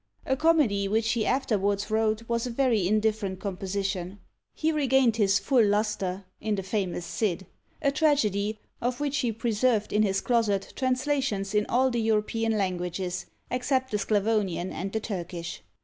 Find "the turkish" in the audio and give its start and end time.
14.91-15.61